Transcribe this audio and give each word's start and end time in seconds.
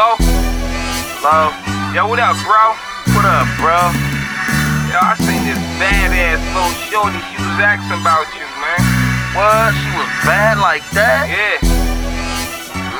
Hello? 0.00 0.16
Hello? 1.20 1.52
Yo, 1.92 2.08
what 2.08 2.16
up, 2.16 2.32
bro? 2.40 2.72
What 3.12 3.28
up, 3.28 3.44
bro? 3.60 3.92
Yo, 4.88 4.96
I 4.96 5.12
seen 5.20 5.44
this 5.44 5.60
badass 5.76 6.40
little 6.56 6.72
shorty. 6.88 7.20
She 7.28 7.36
was 7.36 7.60
asking 7.60 8.00
about 8.00 8.24
you, 8.32 8.48
man. 8.64 8.80
What? 9.36 9.76
She 9.76 9.92
was 9.92 10.08
bad 10.24 10.56
like 10.56 10.80
that? 10.96 11.28
Yeah, 11.28 11.60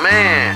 Man, 0.05 0.53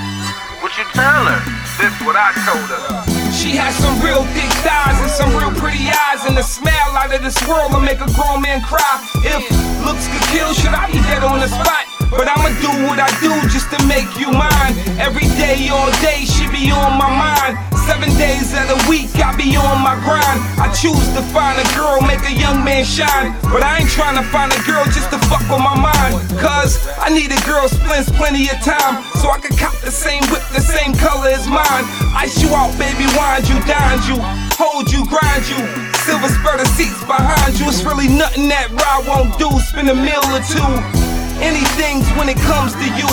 what 0.62 0.70
you 0.78 0.86
tell 0.94 1.26
her? 1.34 1.42
this 1.82 1.98
what 2.06 2.14
I 2.14 2.30
told 2.46 2.70
her. 2.70 3.02
She 3.34 3.58
has 3.58 3.74
some 3.82 3.98
real 4.06 4.22
thick 4.38 4.52
thighs 4.62 5.02
and 5.02 5.12
some 5.12 5.34
real 5.34 5.52
pretty 5.58 5.90
eyes 5.90 6.30
and 6.30 6.38
a 6.38 6.44
smile 6.44 6.94
out 6.94 7.10
of 7.10 7.26
this 7.26 7.36
world 7.48 7.74
will 7.74 7.82
make 7.82 8.00
a 8.00 8.10
grown 8.14 8.46
man 8.46 8.62
cry. 8.62 9.02
If 9.26 9.50
looks 9.82 10.06
could 10.08 10.26
kill, 10.30 10.54
should 10.54 10.78
I 10.78 10.94
be 10.94 11.02
dead 11.10 11.24
on 11.24 11.42
the 11.42 11.50
spot? 11.50 11.90
But 12.12 12.28
I'ma 12.32 12.54
do 12.62 12.72
what 12.88 13.00
I 13.00 13.10
do 13.20 13.34
just 13.50 13.72
to 13.76 13.80
make 13.88 14.08
you 14.20 14.32
mine. 14.32 14.74
Every 15.00 15.28
day, 15.36 15.68
all 15.70 15.92
day, 16.00 16.24
she 16.24 16.35
on 16.72 16.98
my 16.98 17.10
mind. 17.10 17.58
Seven 17.86 18.10
days 18.18 18.50
of 18.58 18.66
the 18.66 18.80
week, 18.90 19.14
I 19.22 19.36
be 19.38 19.54
on 19.54 19.78
my 19.82 19.94
grind. 20.02 20.42
I 20.58 20.74
choose 20.74 21.06
to 21.14 21.22
find 21.30 21.54
a 21.62 21.68
girl, 21.78 22.02
make 22.02 22.24
a 22.26 22.34
young 22.34 22.66
man 22.66 22.84
shine. 22.84 23.38
But 23.54 23.62
I 23.62 23.82
ain't 23.82 23.92
trying 23.94 24.18
to 24.18 24.26
find 24.34 24.50
a 24.50 24.62
girl 24.66 24.86
just 24.90 25.14
to 25.14 25.20
fuck 25.30 25.46
with 25.46 25.62
my 25.62 25.78
mind. 25.78 26.18
Cause 26.42 26.82
I 26.98 27.14
need 27.14 27.30
a 27.30 27.42
girl 27.46 27.70
spends 27.70 28.10
plenty 28.18 28.50
of 28.50 28.58
time. 28.66 29.06
So 29.22 29.30
I 29.30 29.38
can 29.38 29.54
cop 29.58 29.78
the 29.86 29.94
same 29.94 30.24
whip, 30.34 30.42
the 30.50 30.64
same 30.64 30.98
color 30.98 31.30
as 31.30 31.46
mine. 31.46 31.86
Ice 32.18 32.42
you 32.42 32.50
out, 32.58 32.74
baby, 32.82 33.06
wind 33.14 33.46
you, 33.46 33.58
dine 33.70 34.02
you, 34.10 34.18
hold 34.58 34.90
you, 34.90 35.06
grind 35.06 35.46
you. 35.46 35.62
Silver 36.06 36.30
spur 36.30 36.58
the 36.58 36.66
seats 36.74 37.02
behind 37.06 37.60
you. 37.60 37.68
It's 37.70 37.84
really 37.84 38.10
nothing 38.10 38.50
that 38.50 38.74
ride 38.74 39.06
won't 39.06 39.38
do. 39.38 39.50
Spend 39.62 39.90
a 39.90 39.96
meal 39.96 40.26
or 40.34 40.42
two. 40.42 41.15
Anything's 41.44 42.08
when 42.16 42.30
it 42.30 42.40
comes 42.48 42.74
to 42.80 42.88
you. 42.96 43.10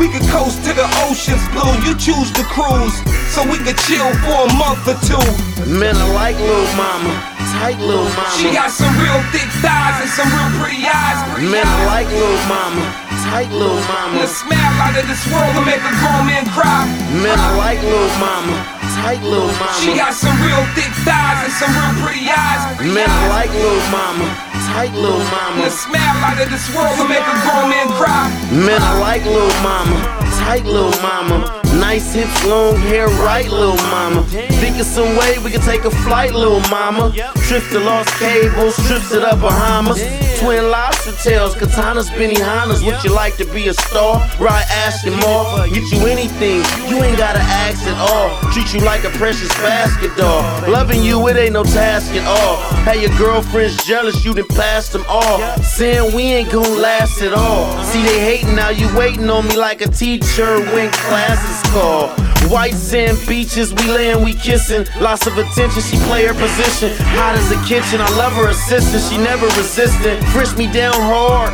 We 0.00 0.08
could 0.08 0.24
coast 0.32 0.64
to 0.64 0.72
the 0.72 0.86
ocean's 1.08 1.44
blue. 1.52 1.72
You 1.84 1.92
choose 1.96 2.30
to 2.36 2.42
cruise, 2.48 2.96
so 3.32 3.44
we 3.44 3.58
could 3.60 3.76
chill 3.84 4.08
for 4.24 4.48
a 4.48 4.50
month 4.56 4.84
or 4.88 4.96
two. 5.04 5.20
Men 5.68 5.96
are 5.96 6.12
like 6.14 6.36
little 6.38 6.70
mama, 6.76 7.12
tight 7.58 7.78
little 7.80 8.08
mama. 8.16 8.36
She 8.38 8.52
got 8.52 8.70
some 8.70 8.92
real 9.02 9.18
thick 9.34 9.48
thighs 9.64 10.00
and 10.04 10.10
some 10.12 10.28
real 10.30 10.50
pretty 10.62 10.84
eyes. 10.86 11.18
Pretty 11.34 11.50
Men 11.50 11.66
are 11.66 11.80
eyes. 11.84 12.06
like 12.06 12.08
little 12.12 12.42
mama, 12.48 12.84
tight 13.28 13.50
little 13.50 13.76
And 13.76 14.14
mama. 14.14 14.24
a 14.24 14.28
smile 14.28 14.76
out 14.80 14.94
of 14.96 15.04
this 15.08 15.22
world 15.32 15.50
will 15.56 15.66
make 15.66 15.82
a 15.82 15.94
grown 16.00 16.24
man 16.30 16.44
cry. 16.54 16.86
Men 17.18 17.36
like 17.58 17.80
little 17.82 18.12
mama, 18.22 18.54
tight 18.96 19.22
little 19.22 19.52
She 19.76 19.92
got 19.92 20.14
some 20.14 20.36
real 20.40 20.64
thick 20.72 20.92
thighs 21.04 21.44
and 21.44 21.52
some 21.52 21.72
real 21.76 21.92
pretty 22.00 22.24
eyes. 22.32 22.80
Men 22.80 23.08
like 23.28 23.52
little 23.52 23.84
mama, 23.92 24.24
tight 24.72 24.94
little 24.96 25.24
mama. 25.28 25.64
The 25.64 25.70
smile 25.70 26.18
out 26.24 26.40
of 26.40 26.48
this 26.48 26.64
world 26.72 26.96
will 26.96 27.08
make 27.08 27.24
a 27.24 27.36
grown 27.44 27.68
man 27.68 27.88
cry. 28.00 28.32
Men 28.50 28.80
like 29.00 29.24
little 29.24 29.52
mama, 29.60 30.25
tight 30.38 30.64
little 30.64 30.96
mama. 31.02 31.62
Nice 31.78 32.14
hips, 32.14 32.44
long 32.46 32.76
hair, 32.76 33.08
right, 33.24 33.48
little 33.48 33.76
mama. 33.88 34.22
Think 34.60 34.78
of 34.78 34.86
some 34.86 35.16
way 35.16 35.38
we 35.38 35.50
can 35.50 35.60
take 35.60 35.84
a 35.84 35.90
flight, 35.90 36.32
little 36.32 36.60
mama. 36.70 37.12
Trip 37.46 37.62
to 37.70 37.80
Los 37.80 38.06
Cabos, 38.18 38.74
trips 38.86 39.10
to 39.10 39.20
the 39.20 39.36
Bahamas. 39.40 40.00
Twin 40.40 40.70
lobster 40.70 41.12
tails, 41.22 41.54
katanas, 41.54 42.08
Benihanas. 42.10 42.84
Would 42.84 43.02
you 43.04 43.14
like 43.14 43.36
to 43.36 43.44
be 43.52 43.68
a 43.68 43.74
star? 43.74 44.18
Ride 44.38 44.64
Aston 44.84 45.14
Martin, 45.20 45.72
get 45.72 45.90
you 45.92 46.06
anything. 46.06 46.62
You 46.88 47.02
ain't 47.02 47.18
gotta 47.18 47.40
ask 47.40 47.82
at 47.86 47.98
all. 48.10 48.30
Treat 48.52 48.72
you 48.72 48.80
like 48.80 49.04
a 49.04 49.10
precious 49.10 49.48
basket 49.56 50.16
doll. 50.16 50.42
Loving 50.70 51.02
you, 51.02 51.26
it 51.28 51.36
ain't 51.36 51.52
no 51.52 51.64
task 51.64 52.12
at 52.14 52.26
all. 52.26 52.56
Hey, 52.84 53.02
your 53.02 53.16
girlfriend's 53.18 53.84
jealous, 53.84 54.24
you 54.24 54.34
done 54.34 54.48
passed 54.48 54.92
them 54.92 55.04
all. 55.08 55.38
Saying 55.62 56.14
we 56.14 56.22
ain't 56.22 56.50
gonna 56.50 56.68
last 56.68 57.20
at 57.22 57.32
all. 57.32 57.82
See, 57.84 58.02
they 58.02 58.20
hating 58.20 58.54
now, 58.54 58.70
you 58.70 58.88
waiting 58.96 59.28
on 59.30 59.46
me 59.48 59.56
like 59.56 59.80
a 59.80 59.88
teacher 60.26 60.60
when 60.74 60.90
class 60.92 61.38
is 61.44 61.70
called. 61.72 62.10
White 62.50 62.74
sand 62.74 63.18
beaches, 63.26 63.72
we 63.74 63.88
layin', 63.90 64.24
we 64.24 64.34
kissin'. 64.34 64.86
Lots 65.00 65.26
of 65.26 65.36
attention, 65.38 65.82
she 65.82 65.98
play 66.06 66.26
her 66.26 66.34
position. 66.34 66.94
Hot 67.18 67.34
as 67.34 67.50
a 67.50 67.58
kitchen, 67.66 68.00
I 68.00 68.08
love 68.16 68.32
her 68.34 68.48
assistant, 68.50 69.02
she 69.02 69.18
never 69.18 69.46
resistant. 69.58 70.22
Frisk 70.30 70.56
me 70.58 70.70
down 70.70 70.94
hard. 70.94 71.52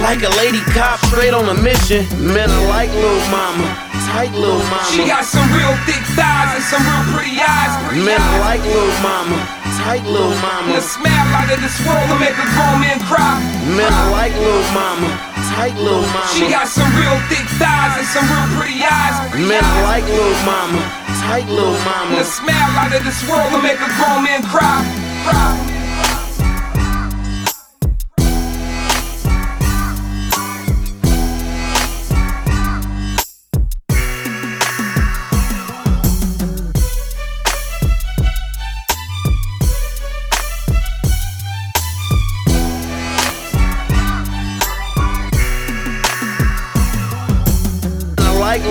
Like 0.00 0.22
a 0.22 0.32
lady 0.40 0.60
cop, 0.74 0.98
straight 1.06 1.34
on 1.34 1.48
a 1.48 1.54
mission. 1.62 2.06
Men 2.18 2.50
like 2.66 2.90
little 2.90 3.26
mama, 3.30 3.68
tight 4.10 4.32
little 4.34 4.64
mama. 4.66 4.90
She 4.90 5.06
got 5.06 5.24
some 5.24 5.46
real 5.54 5.74
thick 5.86 6.02
thighs 6.18 6.58
and 6.58 6.64
some 6.64 6.82
real 6.82 7.04
pretty 7.14 7.38
eyes. 7.38 7.72
Pretty 7.86 8.02
eyes. 8.10 8.40
like 8.40 8.62
little 8.66 8.98
mama, 9.04 9.38
tight 9.78 10.02
little 10.08 10.34
mama. 10.42 10.74
The 10.74 10.82
smile 10.82 11.28
out 11.38 11.52
of 11.52 11.60
this 11.60 11.76
world 11.86 12.02
will 12.10 12.18
make 12.18 12.34
a 12.34 12.48
grown 12.56 12.82
man 12.82 12.98
cry. 13.06 13.38
Men 13.78 13.92
like 14.10 14.34
little 14.34 14.66
mama, 14.74 15.31
tight 15.54 15.76
little 15.76 16.02
She 16.32 16.48
got 16.48 16.66
some 16.68 16.88
real 16.96 17.18
thick 17.28 17.46
thighs 17.60 18.00
and 18.00 18.08
some 18.08 18.24
real 18.24 18.48
pretty 18.56 18.80
eyes. 18.80 19.30
Pretty 19.30 19.48
Men 19.48 19.64
eyes. 19.64 19.84
like 19.84 20.04
little 20.08 20.38
mama, 20.48 20.80
tight 21.20 21.48
little 21.48 21.76
And 21.76 21.84
mama. 21.84 22.20
a 22.20 22.24
smile 22.24 22.72
out 22.80 22.92
of 22.96 23.04
this 23.04 23.20
world 23.28 23.52
will 23.52 23.62
make 23.62 23.80
a 23.80 23.90
grown 24.00 24.24
man 24.24 24.42
cry. 24.48 24.80
cry. 25.28 25.71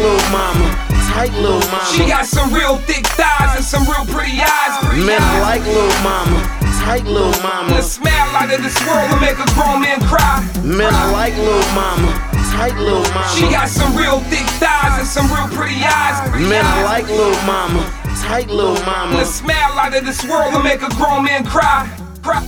Little 0.02 0.30
mama, 0.34 0.66
tight 1.14 1.34
little 1.38 1.62
She 1.94 2.10
got 2.10 2.26
some 2.26 2.54
real 2.54 2.78
thick 2.90 3.06
thighs 3.14 3.56
and 3.56 3.66
some 3.66 3.86
real 3.86 4.06
pretty 4.10 4.42
eyes. 4.42 4.74
Pretty 4.82 5.06
Men 5.06 5.22
eyes. 5.22 5.42
like 5.42 5.64
little 5.66 5.98
mama, 6.02 6.38
tight 6.82 7.06
little 7.06 7.38
mama. 7.46 7.76
The 7.76 7.82
smile 7.82 8.32
out 8.34 8.50
of 8.50 8.64
this 8.64 8.78
world 8.86 9.06
will 9.12 9.22
make 9.22 9.38
a 9.38 9.48
grown 9.54 9.82
man 9.82 10.02
cry. 10.10 10.42
Men 10.66 10.94
are 10.94 11.12
like 11.14 11.38
little 11.38 11.70
mama, 11.78 12.10
tight 12.50 12.76
little 12.82 13.06
mama. 13.14 13.30
She 13.38 13.46
got 13.54 13.70
some 13.70 13.96
real 13.96 14.20
thick 14.34 14.48
thighs 14.58 14.98
and 14.98 15.08
some 15.08 15.30
real 15.30 15.48
pretty 15.54 15.78
eyes. 15.86 16.18
Pretty 16.30 16.50
Men 16.50 16.66
eyes. 16.66 16.86
like 16.86 17.08
little 17.08 17.42
mama, 17.46 17.86
tight 18.26 18.50
little 18.50 18.82
mama. 18.84 19.18
The 19.18 19.26
smile 19.26 19.78
out 19.78 19.96
of 19.96 20.06
this 20.06 20.26
world 20.26 20.54
will 20.54 20.64
make 20.64 20.82
a 20.82 20.90
grown 20.98 21.26
man 21.26 21.46
cry. 21.46 21.86
cry. 22.24 22.42